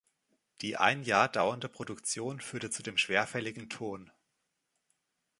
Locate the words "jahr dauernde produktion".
1.03-2.39